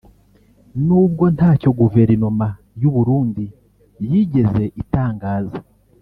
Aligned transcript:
n’ubwo 0.85 1.23
ntacyo 1.35 1.69
guverinoma 1.79 2.47
y’u 2.81 2.91
Burundi 2.95 3.45
yigeze 4.09 4.63
itangaza 4.81 5.59